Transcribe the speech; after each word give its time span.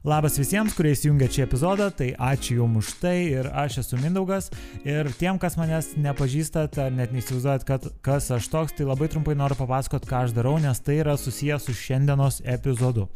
Labas 0.00 0.38
visiems, 0.40 0.72
kurie 0.72 0.94
įsijungia 0.94 1.26
šį 1.28 1.42
epizodą, 1.44 1.90
tai 1.92 2.06
ačiū 2.16 2.54
Jums 2.62 2.78
už 2.80 2.92
tai 3.02 3.16
ir 3.34 3.50
aš 3.52 3.82
esu 3.82 3.98
Mindaugas. 4.00 4.46
Ir 4.80 5.10
tiem, 5.20 5.36
kas 5.36 5.58
manęs 5.60 5.90
nepažįstat 6.00 6.78
ar 6.80 6.94
net 6.96 7.12
neįsivaizduojat, 7.12 7.66
kad 7.68 7.84
kas 8.00 8.30
aš 8.32 8.48
toks, 8.48 8.72
tai 8.78 8.86
labai 8.88 9.10
trumpai 9.12 9.36
noriu 9.36 9.58
papasakot, 9.60 10.08
ką 10.08 10.22
aš 10.24 10.32
darau, 10.38 10.54
nes 10.56 10.80
tai 10.80 11.02
yra 11.02 11.18
susijęs 11.20 11.68
su 11.68 11.76
šiandienos 11.76 12.40
epizodu. 12.48 13.10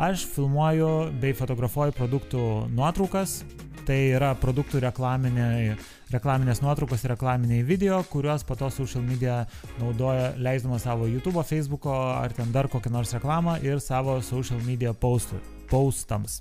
Aš 0.00 0.24
filmuoju 0.32 0.88
bei 1.20 1.36
fotografuoju 1.36 1.98
produktų 2.00 2.46
nuotraukas, 2.72 3.42
tai 3.84 4.00
yra 4.16 4.32
produktų 4.40 4.80
reklaminiai 4.88 5.76
reklaminės 6.08 6.64
nuotraukos 6.64 7.04
ir 7.04 7.18
reklaminiai 7.18 7.68
video, 7.68 8.00
kuriuos 8.08 8.48
po 8.48 8.56
to 8.56 8.72
social 8.72 9.04
media 9.04 9.42
naudoja 9.76 10.32
leisdamas 10.40 10.88
savo 10.88 11.04
YouTube, 11.04 11.44
Facebook 11.44 11.84
ar 11.92 12.32
ten 12.32 12.48
dar 12.56 12.72
kokią 12.72 12.96
nors 12.96 13.12
reklamą 13.12 13.60
ir 13.60 13.84
savo 13.84 14.22
social 14.24 14.64
media 14.64 14.96
postų, 14.96 15.44
postams. 15.70 16.40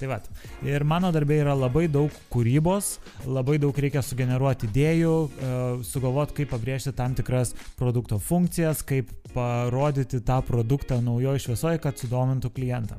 Tai 0.00 0.08
va. 0.08 0.16
Ir 0.64 0.80
mano 0.88 1.10
darbė 1.12 1.42
yra 1.42 1.52
labai 1.52 1.84
daug 1.92 2.14
kūrybos, 2.32 2.94
labai 3.28 3.58
daug 3.60 3.76
reikia 3.76 4.00
sugeneruoti 4.04 4.70
idėjų, 4.70 5.14
e, 5.28 5.50
sugalvoti, 5.84 6.38
kaip 6.38 6.54
pabrėžti 6.54 6.94
tam 6.96 7.12
tikras 7.18 7.52
produkto 7.76 8.16
funkcijas, 8.16 8.80
kaip 8.88 9.12
parodyti 9.34 10.22
tą 10.24 10.40
produktą 10.46 11.02
naujoje 11.04 11.44
šviesoje, 11.44 11.82
kad 11.84 12.00
sudomintų 12.00 12.52
klientą. 12.56 12.96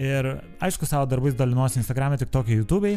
Ir 0.00 0.30
aišku, 0.64 0.88
savo 0.88 1.04
darbais 1.10 1.36
dalinuosi 1.36 1.82
Instagram'e, 1.82 2.18
tik 2.18 2.32
tokia 2.32 2.62
YouTube'ai. 2.62 2.96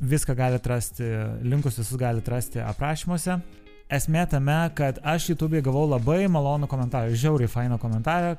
Viską 0.00 0.34
galite 0.36 0.72
rasti, 0.72 1.12
linkus 1.44 1.78
visus 1.82 2.00
galite 2.00 2.32
rasti 2.32 2.64
aprašymuose. 2.64 3.38
Esmė 3.86 4.24
tame, 4.26 4.54
kad 4.74 4.96
aš 5.06 5.28
YouTube 5.30 5.60
gavau 5.62 5.84
labai 5.86 6.24
malonų 6.26 6.66
komentarą, 6.66 7.12
žiauriai 7.14 7.46
fainą 7.46 7.76
komentarą, 7.78 8.32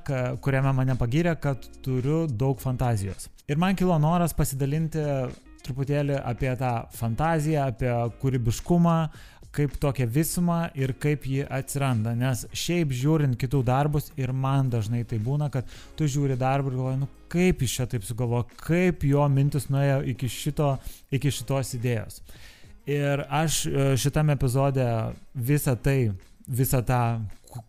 kuriame 0.43 0.73
mane 0.75 0.95
pagyrė, 0.99 1.37
kad 1.39 1.63
turiu 1.85 2.25
daug 2.27 2.59
fantazijos. 2.59 3.29
Ir 3.47 3.55
man 3.55 3.77
kilo 3.79 3.95
noras 3.95 4.35
pasidalinti 4.35 4.99
truputėlį 5.63 6.17
apie 6.19 6.51
tą 6.59 6.71
fantaziją, 6.97 7.69
apie 7.71 7.93
kūrybiškumą, 8.19 8.97
kaip 9.55 9.77
tokią 9.79 10.09
visumą 10.17 10.57
ir 10.75 10.91
kaip 10.99 11.23
ji 11.31 11.47
atsiranda. 11.47 12.11
Nes 12.19 12.43
šiaip 12.51 12.91
žiūrint 12.91 13.39
kitų 13.39 13.63
darbus 13.71 14.11
ir 14.19 14.35
man 14.35 14.67
dažnai 14.73 15.05
tai 15.07 15.21
būna, 15.23 15.47
kad 15.53 15.71
tu 15.95 16.11
žiūri 16.11 16.35
darbą 16.35 16.73
ir 16.73 16.77
galvoji, 16.81 17.01
nu 17.05 17.09
kaip 17.31 17.63
jis 17.63 17.79
čia 17.79 17.87
taip 17.87 18.03
sugalvojo, 18.03 18.49
kaip 18.67 19.07
jo 19.07 19.23
mintis 19.31 19.71
nuėjo 19.71 20.03
iki, 20.11 20.27
šito, 20.27 20.73
iki 21.07 21.31
šitos 21.39 21.71
idėjos. 21.79 22.19
Ir 22.87 23.25
aš 23.29 23.65
e, 23.67 23.87
šitame 23.99 24.37
epizode 24.37 24.85
visą 25.35 25.75
tai, 25.75 26.13
visą 26.47 26.79
tą 26.87 27.01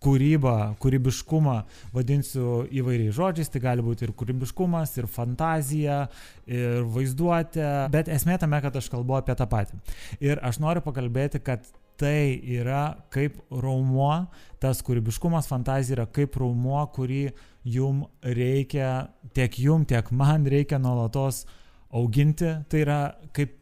kūrybą, 0.05 0.77
kūrybiškumą 0.83 1.57
vadinsiu 1.95 2.63
įvairiais 2.75 3.17
žodžiais, 3.17 3.51
tai 3.51 3.63
gali 3.63 3.85
būti 3.85 4.07
ir 4.07 4.13
kūrybiškumas, 4.19 4.95
ir 5.01 5.09
fantazija, 5.11 5.99
ir 6.47 6.87
vaizduotė, 6.95 7.69
bet 7.95 8.11
esmė 8.13 8.39
tame, 8.39 8.61
kad 8.63 8.77
aš 8.79 8.91
kalbu 8.93 9.19
apie 9.19 9.37
tą 9.39 9.49
patį. 9.51 9.81
Ir 10.25 10.43
aš 10.45 10.61
noriu 10.63 10.85
pakalbėti, 10.85 11.41
kad 11.43 11.67
tai 11.99 12.39
yra 12.59 12.99
kaip 13.15 13.41
raumuo, 13.51 14.29
tas 14.63 14.83
kūrybiškumas, 14.87 15.51
fantazija 15.51 15.99
yra 15.99 16.07
kaip 16.15 16.37
raumuo, 16.39 16.81
kurį 16.95 17.25
jum 17.67 18.05
reikia, 18.23 19.09
tiek 19.35 19.59
jum, 19.59 19.87
tiek 19.89 20.13
man 20.15 20.47
reikia 20.47 20.79
nuolatos 20.83 21.43
auginti, 21.91 22.55
tai 22.71 22.85
yra 22.85 23.01
kaip 23.35 23.57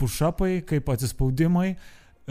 pušapai, 0.00 0.60
kaip 0.68 0.88
atsispaudimai, 0.92 1.74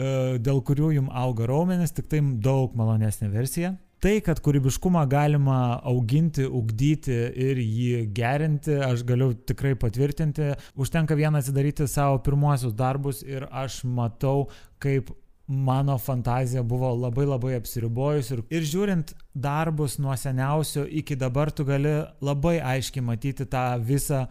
E, 0.00 0.38
dėl 0.40 0.62
kurių 0.64 0.94
jums 0.96 1.14
auga 1.22 1.46
raumenis, 1.50 1.94
tik 1.94 2.10
tai 2.10 2.22
daug 2.42 2.76
malonesnė 2.78 3.30
versija. 3.32 3.74
Tai, 4.00 4.14
kad 4.24 4.38
kūrybiškumą 4.40 5.02
galima 5.12 5.76
auginti, 5.84 6.46
ugdyti 6.46 7.16
ir 7.36 7.58
jį 7.60 8.06
gerinti, 8.16 8.78
aš 8.80 9.02
galiu 9.04 9.34
tikrai 9.34 9.74
patvirtinti. 9.76 10.54
Užtenka 10.80 11.18
vieną 11.18 11.42
atsidaryti 11.42 11.88
savo 11.90 12.22
pirmuosius 12.24 12.72
darbus 12.78 13.20
ir 13.26 13.44
aš 13.50 13.82
matau, 13.84 14.46
kaip 14.80 15.12
mano 15.50 15.98
fantazija 16.00 16.62
buvo 16.64 16.94
labai 16.94 17.26
labai 17.26 17.56
apsiribojus 17.58 18.30
ir, 18.30 18.42
ir 18.54 18.64
žiūrint 18.70 19.12
darbus 19.34 19.98
nuo 19.98 20.14
seniausio 20.16 20.86
iki 20.86 21.18
dabar 21.18 21.50
tu 21.50 21.66
gali 21.66 21.96
labai 22.22 22.60
aiškiai 22.76 23.02
matyti 23.04 23.48
tą 23.50 23.64
visą 23.82 24.28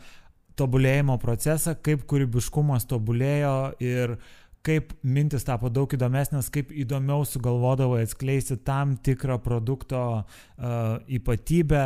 tobulėjimo 0.59 1.17
procesą, 1.21 1.75
kaip 1.85 2.05
kūrybiškumas 2.09 2.87
tobulėjo 2.89 3.55
ir 3.83 4.17
kaip 4.65 4.91
mintis 5.07 5.45
tapo 5.47 5.71
daug 5.71 5.91
įdomesnės, 5.95 6.51
kaip 6.51 6.73
įdomiau 6.75 7.23
sugalvodavo 7.27 7.99
atskleisti 8.01 8.59
tam 8.67 8.97
tikrą 8.99 9.39
produkto 9.43 10.01
uh, 10.19 10.99
ypatybę. 11.07 11.85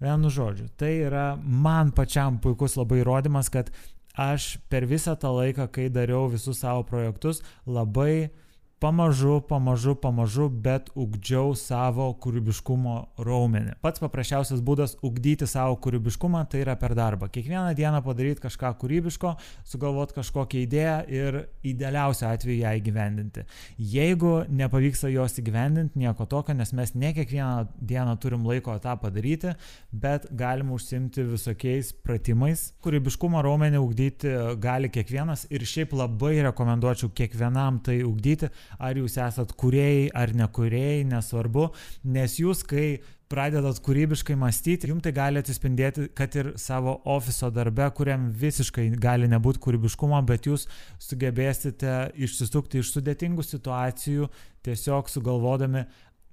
Vienu 0.00 0.28
žodžiu, 0.32 0.66
tai 0.76 0.90
yra 1.06 1.28
man 1.40 1.92
pačiam 1.96 2.40
puikus 2.40 2.74
labai 2.76 3.00
įrodymas, 3.00 3.48
kad 3.52 3.70
aš 4.16 4.56
per 4.72 4.88
visą 4.88 5.14
tą 5.20 5.30
laiką, 5.36 5.68
kai 5.72 5.86
dariau 5.92 6.26
visus 6.32 6.60
savo 6.60 6.82
projektus, 6.88 7.40
labai 7.68 8.26
uh, 8.26 8.42
pamažu, 8.80 9.40
pamažu, 9.40 9.94
pamažu, 9.94 10.48
bet 10.48 10.90
ugdžiau 10.94 11.54
savo 11.56 12.10
kūrybiškumo 12.20 12.96
raumenį. 13.24 13.78
Pats 13.80 14.02
paprasčiausias 14.02 14.60
būdas 14.60 14.98
ugdyti 15.06 15.48
savo 15.48 15.78
kūrybiškumą 15.80 16.42
tai 16.52 16.60
yra 16.60 16.74
per 16.76 16.92
darbą. 16.96 17.30
Kiekvieną 17.32 17.72
dieną 17.78 18.02
padaryti 18.04 18.44
kažką 18.44 18.74
kūrybiško, 18.82 19.32
sugalvoti 19.64 20.18
kažkokią 20.18 20.60
idėją 20.66 20.96
ir 21.08 21.38
idealiausiu 21.64 22.26
atveju 22.28 22.58
ją 22.60 22.74
įgyvendinti. 22.82 23.46
Jeigu 23.80 24.34
nepavyksta 24.52 25.08
jos 25.14 25.38
įgyvendinti, 25.40 25.96
nieko 26.04 26.28
tokio, 26.28 26.52
nes 26.58 26.74
mes 26.76 26.92
ne 26.94 27.14
kiekvieną 27.16 27.80
dieną 27.80 28.18
turim 28.20 28.44
laiko 28.44 28.76
tą 28.84 28.98
padaryti, 29.00 29.56
bet 29.92 30.28
galim 30.36 30.74
užsimti 30.76 31.24
visokiais 31.32 31.94
pratimais. 32.04 32.68
Kūrybiškumo 32.84 33.40
raumenį 33.40 33.80
ugdyti 33.80 34.36
gali 34.60 34.92
kiekvienas 34.92 35.48
ir 35.48 35.64
šiaip 35.64 35.96
labai 35.96 36.36
rekomenduočiau 36.50 37.08
kiekvienam 37.16 37.80
tai 37.80 38.02
ugdyti 38.04 38.52
ar 38.78 38.98
jūs 38.98 39.18
esat 39.22 39.52
kuriejai 39.58 40.08
ar 40.14 40.32
nekuriejai, 40.36 41.04
nesvarbu, 41.10 41.70
nes 42.16 42.38
jūs, 42.40 42.64
kai 42.66 42.86
pradedat 43.30 43.80
kūrybiškai 43.82 44.36
mąstyti, 44.38 44.90
jums 44.90 45.02
tai 45.02 45.12
gali 45.16 45.40
atsispindėti, 45.40 46.08
kad 46.16 46.34
ir 46.38 46.52
savo 46.60 47.00
ofiso 47.16 47.50
darbe, 47.50 47.88
kuriam 47.98 48.28
visiškai 48.30 48.88
gali 49.02 49.26
nebūti 49.30 49.62
kūrybiškumo, 49.64 50.20
bet 50.28 50.46
jūs 50.46 50.68
sugebėsite 51.02 51.96
išsisukti 52.14 52.82
iš 52.82 52.92
sudėtingų 52.94 53.46
situacijų, 53.46 54.30
tiesiog 54.66 55.10
sugalvodami 55.10 55.86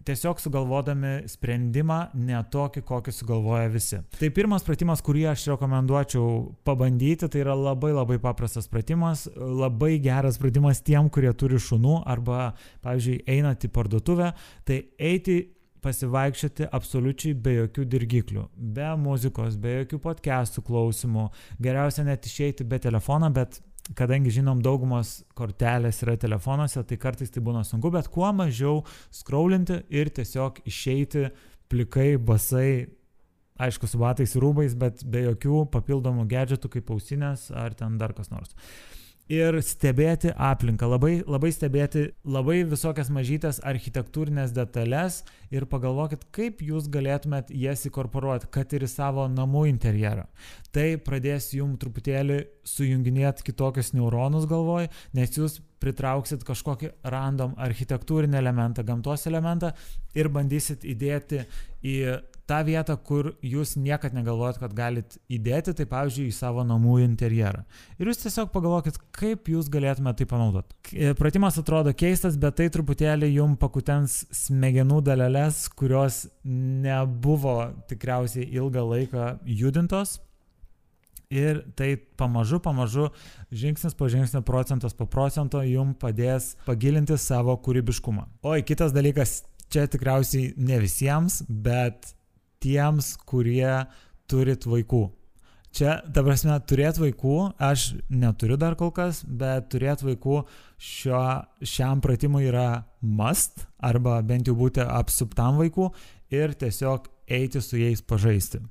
tiesiog 0.06 0.42
sugalvodami 0.42 1.14
sprendimą 1.32 2.00
ne 2.18 2.42
tokį, 2.54 2.84
kokį 2.88 3.14
sugalvoja 3.16 3.72
visi. 3.74 4.02
Tai 4.20 4.30
pirmas 4.36 4.66
pratimas, 4.68 5.04
kurį 5.06 5.26
aš 5.32 5.48
rekomenduočiau 5.54 6.28
pabandyti, 6.68 7.30
tai 7.32 7.44
yra 7.44 7.56
labai 7.58 7.94
labai 7.96 8.20
paprastas 8.24 8.70
pratimas, 8.72 9.26
labai 9.36 9.98
geras 10.04 10.40
pratimas 10.42 10.84
tiem, 10.86 11.10
kurie 11.14 11.34
turi 11.38 11.60
šunų 11.62 12.02
arba, 12.10 12.54
pavyzdžiui, 12.86 13.24
einat 13.38 13.68
į 13.68 13.74
parduotuvę, 13.74 14.32
tai 14.68 14.84
eiti 15.00 15.42
pasivaikščioti 15.84 16.70
absoliučiai 16.72 17.36
be 17.36 17.58
jokių 17.58 17.86
dirgiklių, 17.92 18.46
be 18.56 18.88
muzikos, 19.00 19.58
be 19.60 19.82
jokių 19.82 20.00
podcastų 20.06 20.64
klausimų, 20.70 21.28
geriausia 21.64 22.06
net 22.08 22.28
išeiti 22.30 22.68
be 22.68 22.80
telefono, 22.84 23.30
bet 23.36 23.60
kadangi 23.98 24.32
žinom 24.32 24.62
daugumos 24.64 25.22
kortelės 25.38 26.02
yra 26.06 26.16
telefonuose, 26.20 26.84
tai 26.88 26.98
kartais 27.02 27.34
tai 27.34 27.44
būna 27.44 27.66
sunku, 27.68 27.92
bet 27.94 28.08
kuo 28.12 28.32
mažiau 28.36 28.82
scrollinti 29.12 29.82
ir 29.92 30.12
tiesiog 30.16 30.64
išeiti 30.70 31.28
plikai, 31.72 32.16
basai, 32.18 32.88
aišku, 33.60 33.90
su 33.90 34.00
batais 34.00 34.38
rūbais, 34.40 34.78
bet 34.80 35.04
be 35.04 35.26
jokių 35.28 35.66
papildomų 35.74 36.28
gadgetų 36.32 36.72
kaip 36.78 36.92
ausinės 36.96 37.50
ar 37.52 37.76
ten 37.78 38.00
dar 38.00 38.16
kas 38.16 38.32
nors 38.32 38.56
ir 39.32 39.56
stebėti 39.64 40.34
aplinką, 40.36 40.88
labai, 40.92 41.14
labai 41.28 41.52
stebėti 41.56 42.10
labai 42.28 42.64
visokias 42.68 43.10
mažytės 43.14 43.62
architektūrinės 43.64 44.52
detalės 44.56 45.22
ir 45.54 45.66
pagalvokit, 45.70 46.26
kaip 46.36 46.64
jūs 46.66 46.90
galėtumėt 46.92 47.54
jas 47.56 47.86
įkorporuoti, 47.88 48.50
kad 48.52 48.74
ir 48.76 48.84
į 48.84 48.92
savo 48.92 49.28
namų 49.32 49.66
interjerą. 49.72 50.28
Tai 50.76 50.88
pradės 51.06 51.54
jums 51.56 51.80
truputėlį 51.80 52.42
sujunginėti 52.68 53.48
kitokius 53.48 53.94
neuronus 53.96 54.48
galvoj, 54.50 54.90
nes 55.16 55.38
jūs 55.38 55.62
pritrauksit 55.84 56.44
kažkokį 56.48 56.94
random 57.12 57.56
architektūrinį 57.60 58.40
elementą, 58.40 58.86
gamtos 58.88 59.28
elementą 59.28 59.74
ir 60.16 60.32
bandysit 60.32 60.86
įdėti 60.88 61.44
į 61.84 61.98
tą 62.50 62.60
vietą, 62.68 62.96
kur 63.00 63.32
jūs 63.46 63.76
niekad 63.80 64.16
negalvojat, 64.16 64.60
kad 64.62 64.74
galit 64.76 65.16
įdėti, 65.32 65.74
tai 65.78 65.86
pavyzdžiui, 65.90 66.28
į 66.30 66.36
savo 66.36 66.66
namų 66.68 66.98
interjerą. 67.06 67.64
Ir 68.00 68.10
jūs 68.12 68.24
tiesiog 68.26 68.52
pagalvokit, 68.54 69.00
kaip 69.16 69.48
jūs 69.54 69.70
galėtumėte 69.72 70.24
tai 70.24 70.30
panaudoti. 70.34 71.08
Pratimas 71.20 71.60
atrodo 71.62 71.94
keistas, 71.96 72.36
bet 72.40 72.60
tai 72.60 72.68
truputėlį 72.74 73.32
jum 73.38 73.56
pakutens 73.60 74.24
smegenų 74.44 75.00
dalelės, 75.08 75.66
kurios 75.72 76.26
nebuvo 76.44 77.72
tikriausiai 77.92 78.50
ilgą 78.52 78.84
laiką 78.92 79.32
judintos. 79.48 80.20
Ir 81.34 81.64
tai 81.74 81.96
pamažu, 82.20 82.60
pamažu, 82.62 83.08
žingsnis 83.50 83.96
po 83.98 84.06
žingsnio, 84.12 84.44
procentas 84.46 84.94
po 84.94 85.08
procento 85.10 85.64
jum 85.66 85.96
padės 85.98 86.52
pagilinti 86.68 87.18
savo 87.18 87.56
kūrybiškumą. 87.64 88.28
Oi, 88.46 88.60
kitas 88.68 88.94
dalykas, 88.94 89.40
čia 89.74 89.88
tikriausiai 89.90 90.52
ne 90.62 90.78
visiems, 90.84 91.40
bet 91.50 92.12
tiems, 92.64 93.14
kurie 93.30 93.84
turit 94.30 94.66
vaikų. 94.66 95.04
čia, 95.74 95.96
ta 96.14 96.22
prasme, 96.22 96.54
turėti 96.70 97.02
vaikų, 97.02 97.38
aš 97.58 97.96
neturiu 98.10 98.58
dar 98.62 98.76
kol 98.78 98.92
kas, 98.94 99.24
bet 99.26 99.72
turėti 99.74 100.06
vaikų 100.12 100.44
šio, 100.78 101.24
šiam 101.66 102.02
pratimui 102.02 102.46
yra 102.46 102.86
must, 103.02 103.66
arba 103.82 104.22
bent 104.22 104.48
jau 104.48 104.56
būti 104.56 104.86
apsuptam 104.86 105.58
vaikų 105.58 105.90
ir 106.34 106.54
tiesiog 106.54 107.10
eiti 107.28 107.62
su 107.62 107.82
jais 107.82 108.06
pažaisti 108.06 108.62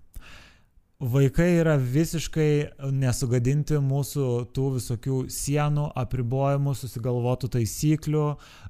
vaikai 1.03 1.49
yra 1.59 1.75
visiškai 1.77 2.91
nesugadinti 2.95 3.81
mūsų 3.83 4.27
tų 4.55 4.67
visokių 4.77 5.17
sienų, 5.33 5.89
apribojimų, 5.99 6.75
susigalvotų 6.79 7.51
taisyklių, 7.57 8.27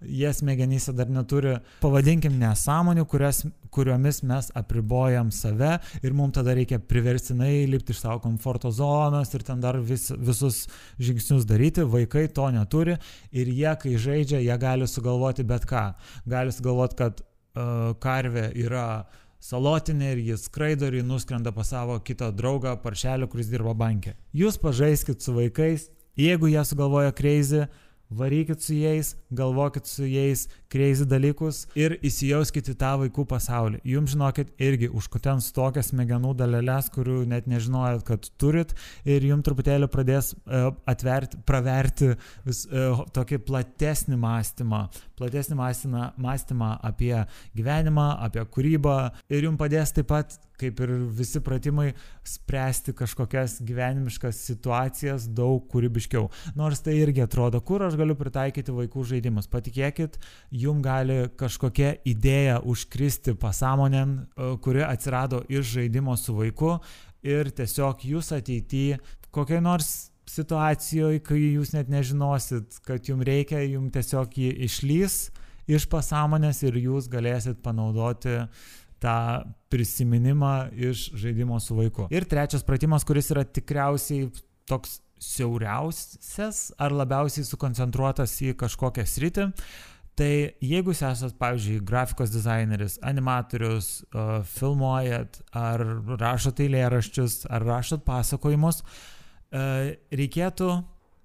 jie 0.08 0.32
smegenyse 0.32 0.94
dar 0.96 1.12
neturi, 1.12 1.58
pavadinkim, 1.82 2.38
nesąmonių, 2.40 3.04
kurias, 3.10 3.42
kuriomis 3.72 4.22
mes 4.28 4.48
apribojam 4.56 5.32
save 5.34 5.74
ir 6.00 6.16
mums 6.16 6.38
tada 6.38 6.56
reikia 6.56 6.80
priverstinai 6.80 7.66
lipti 7.68 7.92
iš 7.92 8.00
savo 8.06 8.22
komforto 8.24 8.72
zonos 8.72 9.34
ir 9.36 9.44
ten 9.44 9.60
dar 9.60 9.76
vis, 9.80 10.08
visus 10.16 10.64
žingsnius 11.00 11.44
daryti, 11.48 11.84
vaikai 11.84 12.28
to 12.32 12.48
neturi 12.54 12.96
ir 13.30 13.52
jie, 13.52 13.72
kai 13.82 13.98
žaidžia, 14.00 14.40
jie 14.40 14.56
gali 14.60 14.88
sugalvoti 14.88 15.44
bet 15.44 15.68
ką. 15.68 15.90
Gali 16.24 16.54
sugalvoti, 16.54 16.96
kad 16.96 17.20
uh, 17.20 17.92
karvė 18.00 18.48
yra 18.56 18.86
uh, 19.02 19.18
salotinė 19.42 20.12
ir 20.14 20.20
jis 20.30 20.46
skraido 20.46 20.86
ir 20.86 21.00
jį 21.00 21.06
nuskrenda 21.06 21.52
pas 21.54 21.72
savo 21.74 21.98
kitą 22.06 22.30
draugą 22.36 22.76
paršelį, 22.82 23.28
kuris 23.32 23.50
dirba 23.50 23.74
bankė. 23.74 24.14
Jūs 24.36 24.58
pažaiskit 24.62 25.24
su 25.24 25.34
vaikais, 25.34 25.88
jeigu 26.18 26.50
jie 26.52 26.62
sugalvoja 26.68 27.14
kreizį, 27.16 27.66
varykit 28.18 28.62
su 28.62 28.76
jais, 28.76 29.14
galvokit 29.32 29.88
su 29.88 30.06
jais 30.08 30.46
crazy 30.72 31.06
dalykus 31.08 31.64
ir 31.78 31.96
įsijauskit 32.04 32.72
į 32.72 32.76
tą 32.80 32.92
vaikų 33.02 33.24
pasaulį. 33.28 33.80
Jums 33.88 34.14
žinokit 34.14 34.52
irgi 34.62 34.90
užkutens 34.92 35.50
tokias 35.56 35.92
smegenų 35.92 36.34
dalelės, 36.38 36.90
kurių 36.92 37.22
net 37.30 37.48
nežinojot, 37.50 38.04
kad 38.08 38.28
turit 38.40 38.74
ir 39.08 39.24
jums 39.28 39.46
truputėlį 39.46 39.88
pradės 39.92 40.32
uh, 40.34 40.70
atverti, 40.88 41.40
praverti 41.48 42.12
vis 42.46 42.64
uh, 42.70 43.04
tokį 43.16 43.42
platesnį 43.48 44.20
mąstymą, 44.22 44.86
platesnį 45.20 45.58
mąstymą, 45.58 46.06
mąstymą 46.22 46.72
apie 46.92 47.14
gyvenimą, 47.56 48.08
apie 48.28 48.46
kūrybą 48.54 48.96
ir 49.32 49.48
jums 49.48 49.60
padės 49.60 49.94
taip 49.96 50.10
pat 50.12 50.40
kaip 50.62 50.80
ir 50.84 50.92
visi 51.18 51.40
pratimai, 51.42 51.90
spręsti 52.26 52.94
kažkokias 52.94 53.58
gyvenimiškas 53.66 54.38
situacijas 54.46 55.26
daug 55.34 55.64
kūrybiškiau. 55.72 56.28
Nors 56.58 56.82
tai 56.84 56.98
irgi 57.00 57.24
atrodo, 57.24 57.60
kur 57.66 57.82
aš 57.88 57.96
galiu 58.02 58.18
pritaikyti 58.18 58.74
vaikų 58.74 59.06
žaidimus. 59.14 59.48
Patikėkit, 59.52 60.18
jum 60.50 60.82
gali 60.84 61.24
kažkokia 61.40 61.94
idėja 62.08 62.60
užkristi 62.66 63.38
pasąmonėn, 63.38 64.18
e, 64.18 64.52
kuri 64.62 64.84
atsirado 64.84 65.40
iš 65.48 65.78
žaidimo 65.78 66.18
su 66.20 66.36
vaiku 66.36 66.76
ir 67.22 67.54
tiesiog 67.54 68.02
jūs 68.10 68.34
ateityje 68.34 68.98
kokiai 69.32 69.62
nors 69.64 70.10
situacijoje, 70.28 71.22
kai 71.24 71.40
jūs 71.40 71.72
net 71.74 71.90
nežinosit, 71.92 72.78
kad 72.86 73.08
jums 73.08 73.26
reikia, 73.26 73.62
jums 73.66 73.92
tiesiog 73.96 74.36
jį 74.38 74.52
išlys 74.68 75.16
iš 75.70 75.86
pasąmonės 75.90 76.62
ir 76.66 76.78
jūs 76.82 77.08
galėsit 77.10 77.62
panaudoti 77.64 78.42
tą 79.02 79.16
prisiminimą 79.72 80.70
iš 80.90 81.08
žaidimo 81.18 81.58
su 81.60 81.76
vaiku. 81.78 82.06
Ir 82.14 82.26
trečias 82.30 82.62
pratimas, 82.66 83.06
kuris 83.06 83.32
yra 83.34 83.42
tikriausiai 83.44 84.28
toks 84.68 85.00
siauriausias 85.22 86.68
ar 86.82 86.94
labiausiai 86.94 87.46
sukoncentruotas 87.46 88.34
į 88.42 88.56
kažkokią 88.60 89.06
sritį, 89.08 89.48
Tai 90.12 90.28
jeigu 90.60 90.92
jūs 90.92 91.00
esate, 91.08 91.36
pavyzdžiui, 91.40 91.78
grafikos 91.88 92.32
dizaineris, 92.34 92.98
animatorius, 93.08 93.86
filmuojat, 94.52 95.38
ar 95.56 95.84
rašote 96.20 96.66
eilėraščius, 96.66 97.46
ar 97.48 97.64
rašot 97.64 98.04
pasakojimus, 98.04 98.82
reikėtų, 100.12 100.68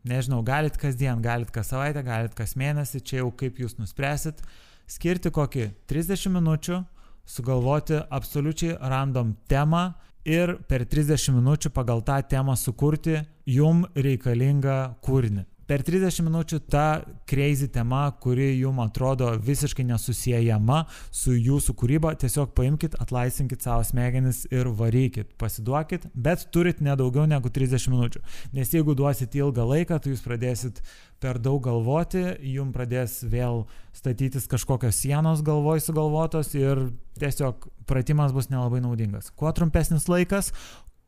nežinau, 0.08 0.40
galit 0.48 0.80
kasdien, 0.80 1.20
galit 1.24 1.52
kas 1.52 1.74
savaitę, 1.74 2.06
galit 2.08 2.38
kas 2.38 2.56
mėnesį, 2.60 3.04
čia 3.04 3.20
jau 3.20 3.34
kaip 3.36 3.60
jūs 3.60 3.76
nuspręsit, 3.82 4.40
skirti 4.88 5.34
kokį 5.36 5.68
30 5.92 6.32
minučių 6.38 6.80
sugalvoti 7.28 8.00
absoliučiai 8.08 8.80
random 8.80 9.36
temą 9.52 9.90
ir 10.28 10.58
per 10.68 10.84
30 10.86 11.32
minučių 11.38 11.72
pagal 11.72 12.04
tą 12.04 12.20
temą 12.28 12.56
sukurti 12.60 13.22
jum 13.48 13.86
reikalingą 13.96 14.80
kūrinį 15.06 15.46
per 15.68 15.84
30 15.84 16.24
minučių 16.24 16.60
ta 16.72 17.02
crazy 17.28 17.68
tema, 17.72 18.06
kuri 18.24 18.54
jums 18.58 18.86
atrodo 18.86 19.30
visiškai 19.44 19.86
nesusijęjama 19.88 20.84
su 21.12 21.36
jūsų 21.36 21.76
kūryba, 21.78 22.14
tiesiog 22.20 22.54
paimkite, 22.58 23.00
atlaisinkit 23.04 23.66
savo 23.66 23.84
smegenis 23.88 24.46
ir 24.52 24.72
varykit, 24.80 25.36
pasiduokit, 25.40 26.08
bet 26.16 26.48
turit 26.56 26.80
nedaugiau 26.84 27.28
negu 27.28 27.52
30 27.52 27.92
minučių. 27.92 28.24
Nes 28.56 28.72
jeigu 28.74 28.96
duosit 28.98 29.36
ilgą 29.36 29.68
laiką, 29.68 30.00
tai 30.00 30.16
jūs 30.16 30.24
pradėsit 30.26 30.82
per 31.24 31.42
daug 31.42 31.60
galvoti, 31.66 32.24
jums 32.46 32.76
pradės 32.76 33.20
vėl 33.28 33.66
statytis 33.98 34.48
kažkokios 34.50 35.00
sienos 35.02 35.42
galvoj 35.46 35.82
sugalvotos 35.82 36.54
ir 36.56 36.90
tiesiog 37.18 37.66
pratimas 37.90 38.34
bus 38.36 38.52
nelabai 38.52 38.82
naudingas. 38.84 39.32
Kuo 39.34 39.50
trumpesnis 39.56 40.06
laikas, 40.12 40.52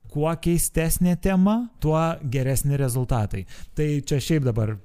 kuo 0.09 0.29
keistesnė 0.41 1.15
tema, 1.21 1.61
tuo 1.83 2.01
geresni 2.23 2.77
rezultatai. 2.79 3.45
Tai 3.77 3.89
čia 4.05 4.21
šiaip 4.23 4.47
dabar 4.47 4.75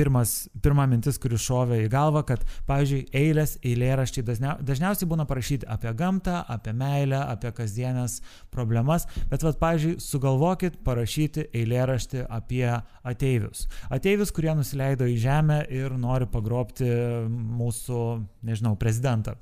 pirmas, 0.00 0.48
pirma 0.62 0.86
mintis, 0.88 1.18
kuri 1.20 1.36
šovė 1.40 1.82
į 1.84 1.88
galvą, 1.92 2.22
kad, 2.28 2.44
pavyzdžiui, 2.68 3.02
eilės, 3.16 3.56
eilėraščiai 3.66 4.24
dažnia, 4.24 4.54
dažniausiai 4.64 5.08
būna 5.10 5.26
parašyti 5.28 5.68
apie 5.68 5.92
gamtą, 5.98 6.38
apie 6.54 6.72
meilę, 6.76 7.18
apie 7.20 7.52
kasdienės 7.56 8.20
problemas, 8.54 9.04
bet, 9.32 9.44
vad, 9.44 9.58
pavyzdžiui, 9.60 9.98
sugalvokit 10.04 10.80
parašyti 10.86 11.50
eilėraštį 11.60 12.24
apie 12.30 12.64
ateivius. 13.12 13.66
Ateivius, 13.92 14.32
kurie 14.32 14.54
nusileido 14.56 15.08
į 15.10 15.18
žemę 15.20 15.60
ir 15.68 15.96
nori 16.00 16.30
pagrobti 16.30 16.88
mūsų, 17.60 18.02
nežinau, 18.48 18.76
prezidentą. 18.80 19.36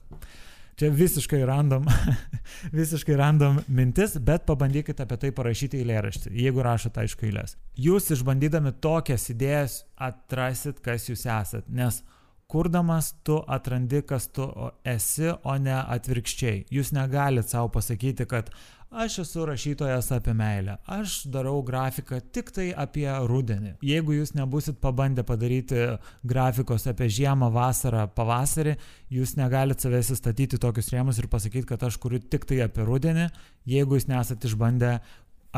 Čia 0.79 0.93
visiškai 0.95 1.41
random, 1.47 1.89
visiškai 2.81 3.17
random 3.19 3.57
mintis, 3.67 4.13
bet 4.23 4.45
pabandykite 4.47 5.03
apie 5.03 5.17
tai 5.25 5.31
parašyti 5.35 5.81
eilėraštį, 5.83 6.31
jeigu 6.39 6.63
rašote 6.63 7.03
aišku 7.03 7.27
eilės. 7.27 7.57
Jūs 7.75 8.13
išbandydami 8.15 8.77
tokias 8.79 9.27
idėjas 9.35 9.81
atrasit, 9.99 10.79
kas 10.85 11.09
jūs 11.11 11.27
esat, 11.27 11.67
nes 11.67 11.99
kurdamas 12.47 13.11
tu 13.27 13.41
atrandi, 13.51 14.05
kas 14.07 14.31
tu 14.31 14.47
esi, 14.87 15.33
o 15.43 15.57
ne 15.59 15.75
atvirkščiai. 15.83 16.69
Jūs 16.73 16.95
negalit 16.95 17.51
savo 17.51 17.73
pasakyti, 17.75 18.29
kad 18.31 18.55
Aš 18.91 19.19
esu 19.19 19.45
rašytojas 19.45 20.07
apie 20.17 20.33
meilę. 20.35 20.79
Aš 20.89 21.27
darau 21.29 21.59
grafiką 21.63 22.23
tik 22.33 22.49
tai 22.57 22.71
apie 22.73 23.05
rudenį. 23.29 23.75
Jeigu 23.85 24.15
jūs 24.17 24.33
nebusit 24.33 24.79
pabandę 24.81 25.25
padaryti 25.29 25.83
grafikos 26.25 26.89
apie 26.89 27.11
žiemą, 27.13 27.51
vasarą, 27.53 28.07
pavasarį, 28.17 28.79
jūs 29.13 29.37
negalite 29.37 29.85
savęs 29.85 30.15
įstatyti 30.17 30.61
tokius 30.63 30.89
rėmus 30.95 31.21
ir 31.21 31.29
pasakyti, 31.29 31.67
kad 31.69 31.85
aš 31.85 32.01
kuriu 32.01 32.23
tik 32.25 32.49
tai 32.49 32.63
apie 32.65 32.89
rudenį, 32.89 33.29
jeigu 33.69 33.99
jūs 33.99 34.09
nesate 34.09 34.49
išbandę 34.49 34.97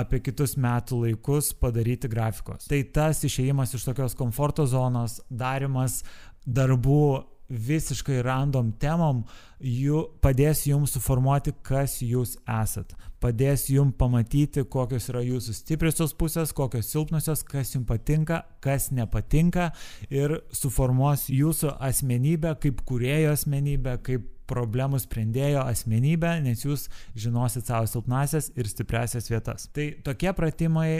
apie 0.00 0.20
kitus 0.26 0.56
metų 0.58 1.04
laikus 1.04 1.52
padaryti 1.54 2.10
grafikos. 2.10 2.66
Tai 2.70 2.82
tas 2.94 3.22
išėjimas 3.26 3.76
iš 3.78 3.86
tokios 3.86 4.18
komforto 4.18 4.66
zonos, 4.66 5.20
darimas 5.30 6.00
darbų 6.46 7.29
visiškai 7.50 8.20
random 8.24 8.72
temom, 8.80 9.24
jų 9.60 10.06
padės 10.22 10.64
jums 10.68 10.94
suformuoti, 10.96 11.52
kas 11.66 11.98
jūs 12.04 12.36
esat. 12.46 12.94
Padės 13.20 13.66
jums 13.68 13.98
pamatyti, 14.00 14.64
kokios 14.64 15.10
yra 15.12 15.20
jūsų 15.26 15.54
stipriosios 15.58 16.14
pusės, 16.16 16.54
kokios 16.56 16.88
silpnosios, 16.92 17.44
kas 17.44 17.74
jums 17.74 17.88
patinka, 17.90 18.44
kas 18.64 18.88
nepatinka 18.94 19.70
ir 20.08 20.38
suformuos 20.56 21.28
jūsų 21.28 21.74
asmenybę 21.90 22.54
kaip 22.62 22.84
kurėjo 22.88 23.34
asmenybę, 23.34 23.98
kaip 24.06 24.28
problemų 24.50 24.98
sprendėjo 25.02 25.62
asmenybę, 25.62 26.34
nes 26.44 26.64
jūs 26.64 26.88
žinosit 27.18 27.68
savo 27.70 27.86
silpnasias 27.90 28.50
ir 28.58 28.68
stipresias 28.70 29.30
vietas. 29.30 29.68
Tai 29.74 29.92
tokie 30.06 30.32
pratimai 30.34 30.90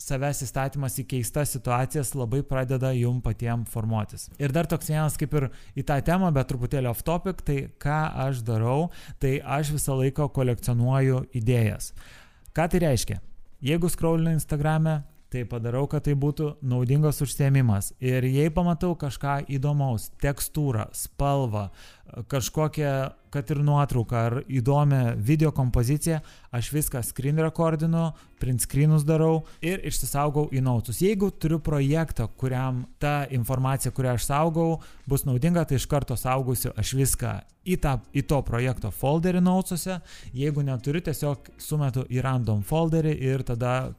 savęs 0.00 0.42
įstatymas 0.46 0.96
į 1.02 1.06
keistas 1.10 1.52
situacijas 1.54 2.14
labai 2.16 2.40
pradeda 2.46 2.92
jum 2.96 3.20
patiem 3.24 3.66
formuotis. 3.68 4.28
Ir 4.40 4.54
dar 4.54 4.68
toks 4.70 4.88
vienas 4.90 5.18
kaip 5.20 5.34
ir 5.36 5.48
į 5.76 5.84
tą 5.88 5.98
temą, 6.06 6.32
bet 6.34 6.48
truputėlį 6.50 6.90
off 6.90 7.04
topic, 7.06 7.44
tai 7.46 7.58
ką 7.82 8.00
aš 8.26 8.42
darau, 8.46 8.88
tai 9.20 9.38
aš 9.44 9.74
visą 9.76 9.98
laiką 10.00 10.30
kolekcionuoju 10.36 11.26
idėjas. 11.36 11.92
Ką 12.56 12.66
tai 12.72 12.82
reiškia? 12.86 13.20
Jeigu 13.60 13.90
scrollinu 13.92 14.32
Instagram'e, 14.38 15.02
tai 15.30 15.44
padarau, 15.46 15.84
kad 15.90 16.04
tai 16.06 16.16
būtų 16.18 16.56
naudingas 16.66 17.22
užsiemimas. 17.22 17.92
Ir 18.02 18.26
jei 18.26 18.50
pamatau 18.50 18.96
kažką 18.98 19.44
įdomaus, 19.54 20.08
tekstūrą, 20.22 20.88
spalvą, 20.96 21.68
kažkokią, 22.30 22.94
kad 23.30 23.50
ir 23.54 23.60
nuotrauką 23.62 24.16
ar 24.18 24.36
įdomią 24.50 25.14
video 25.22 25.52
kompoziciją, 25.54 26.18
aš 26.50 26.72
viską 26.74 27.02
screen 27.06 27.38
recordinu, 27.38 28.08
print 28.42 28.64
screenus 28.64 29.04
darau 29.06 29.44
ir 29.62 29.84
išsisaugau 29.86 30.48
į 30.50 30.64
nautus. 30.66 30.98
Jeigu 31.04 31.30
turiu 31.30 31.60
projektą, 31.62 32.26
kuriam 32.40 32.82
ta 32.98 33.28
informacija, 33.30 33.94
kurią 33.94 34.16
aš 34.18 34.26
saugau, 34.26 34.80
bus 35.06 35.24
naudinga, 35.28 35.64
tai 35.64 35.78
iš 35.78 35.86
karto 35.86 36.18
saugosiu 36.18 36.74
aš 36.74 36.94
viską 36.98 37.38
į, 37.64 37.78
tą, 37.78 37.96
į 38.10 38.26
to 38.26 38.42
projekto 38.42 38.90
folderį 38.90 39.44
nautuose. 39.46 40.00
Jeigu 40.34 40.66
neturiu, 40.66 41.04
tiesiog 41.06 41.52
sumetu 41.60 42.08
į 42.10 42.24
random 42.26 42.64
folderį 42.66 43.14
ir 43.30 43.46
tada 43.46 43.92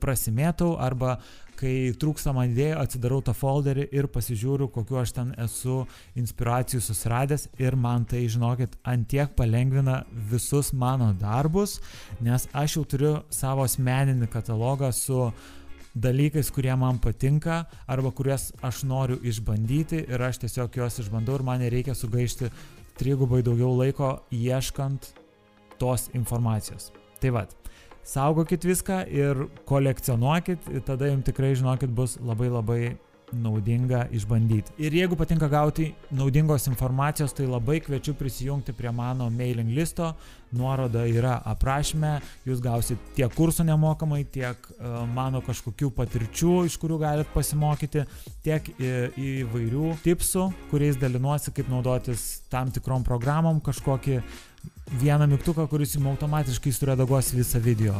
prasimėtau 0.00 0.74
arba 0.80 1.18
kai 1.58 1.90
trūksta 1.98 2.32
man 2.34 2.52
idėjų, 2.52 2.76
atsidarau 2.78 3.18
tą 3.24 3.34
folderį 3.34 3.88
ir 3.98 4.06
pasižiūriu, 4.14 4.68
kokiu 4.70 5.00
aš 5.00 5.14
ten 5.16 5.32
esu 5.42 5.80
inspiracijų 6.18 6.80
susiradęs 6.84 7.48
ir 7.58 7.74
man 7.74 8.06
tai, 8.08 8.24
žinokit, 8.30 8.76
antiek 8.86 9.34
palengvina 9.38 10.04
visus 10.30 10.70
mano 10.72 11.10
darbus, 11.18 11.78
nes 12.22 12.46
aš 12.54 12.78
jau 12.78 12.84
turiu 12.86 13.14
savo 13.34 13.66
asmeninį 13.66 14.30
katalogą 14.30 14.92
su 14.94 15.32
dalykais, 15.98 16.52
kurie 16.54 16.74
man 16.78 17.00
patinka 17.02 17.64
arba 17.90 18.12
kuriuos 18.14 18.52
aš 18.62 18.84
noriu 18.86 19.18
išbandyti 19.26 20.04
ir 20.06 20.22
aš 20.22 20.44
tiesiog 20.44 20.78
juos 20.78 21.00
išbandau 21.02 21.40
ir 21.40 21.46
man 21.46 21.64
nereikia 21.64 21.96
sugaišti 21.98 22.52
trigubai 22.98 23.42
daugiau 23.46 23.74
laiko 23.78 24.12
ieškant 24.34 25.12
tos 25.78 26.08
informacijos. 26.14 26.92
Tai 27.18 27.34
vad, 27.34 27.54
saugokit 28.06 28.64
viską 28.64 29.02
ir 29.10 29.46
kolekcionuokit, 29.68 30.70
tada 30.86 31.10
jums 31.10 31.26
tikrai, 31.28 31.54
žinokit, 31.58 31.92
bus 31.94 32.18
labai 32.22 32.48
labai 32.52 32.80
naudinga 33.32 34.06
išbandyti. 34.14 34.72
Ir 34.80 34.94
jeigu 34.96 35.16
patinka 35.18 35.48
gauti 35.50 35.90
naudingos 36.14 36.68
informacijos, 36.70 37.34
tai 37.36 37.46
labai 37.48 37.80
kviečiu 37.84 38.14
prisijungti 38.18 38.72
prie 38.76 38.92
mano 38.92 39.28
mailing 39.30 39.72
listo. 39.76 40.12
Nuoroda 40.56 41.02
yra 41.04 41.34
aprašyme, 41.44 42.14
jūs 42.48 42.62
gausit 42.64 43.00
tiek 43.16 43.32
kursų 43.36 43.66
nemokamai, 43.68 44.22
tiek 44.32 44.56
uh, 44.78 45.02
mano 45.12 45.42
kažkokių 45.44 45.90
patirčių, 45.92 46.54
iš 46.70 46.78
kurių 46.80 46.96
galite 47.02 47.34
pasimokyti, 47.34 48.06
tiek 48.46 48.70
įvairių 48.80 49.90
tipsų, 50.06 50.46
kuriais 50.70 50.96
dalinuosi, 51.00 51.52
kaip 51.52 51.68
naudotis 51.68 52.46
tam 52.48 52.72
tikrom 52.72 53.04
programom, 53.04 53.60
kažkokį 53.60 54.22
vieną 55.02 55.26
mygtuką, 55.34 55.68
kuris 55.68 55.94
jums 55.98 56.14
automatiškai 56.14 56.72
suredaguos 56.72 57.34
visą 57.36 57.60
video 57.60 57.98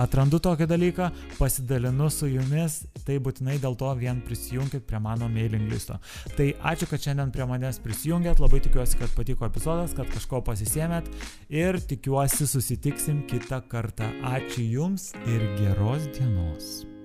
atrandu 0.00 0.40
tokį 0.42 0.68
dalyką, 0.70 1.10
pasidalinu 1.38 2.08
su 2.12 2.28
jumis, 2.30 2.82
tai 3.06 3.18
būtinai 3.22 3.58
dėl 3.62 3.76
to 3.78 3.92
vien 3.98 4.20
prisijunkit 4.26 4.86
prie 4.88 5.00
mano 5.02 5.28
mailing 5.32 5.70
listo. 5.72 5.98
Tai 6.36 6.50
ačiū, 6.72 6.88
kad 6.90 7.04
šiandien 7.06 7.32
prie 7.34 7.46
manęs 7.48 7.80
prisijungėt, 7.84 8.42
labai 8.42 8.62
tikiuosi, 8.66 9.00
kad 9.00 9.14
patiko 9.16 9.48
epizodas, 9.48 9.96
kad 9.96 10.10
kažko 10.12 10.42
pasisėmėt 10.46 11.08
ir 11.52 11.80
tikiuosi 11.80 12.48
susitiksim 12.48 13.24
kitą 13.30 13.62
kartą. 13.70 14.10
Ačiū 14.36 14.66
Jums 14.66 15.12
ir 15.30 15.48
geros 15.60 16.10
dienos. 16.18 16.95